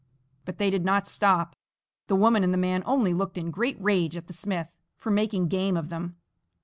But 0.45 0.57
they 0.57 0.71
did 0.71 0.83
not 0.83 1.07
stop. 1.07 1.55
The 2.07 2.15
woman 2.15 2.43
and 2.43 2.51
the 2.51 2.57
man 2.57 2.81
only 2.87 3.13
looked 3.13 3.37
in 3.37 3.51
great 3.51 3.79
rage 3.79 4.17
at 4.17 4.25
the 4.25 4.33
smith 4.33 4.75
for 4.97 5.11
making 5.11 5.47
game 5.47 5.77
of 5.77 5.89
them. 5.89 6.15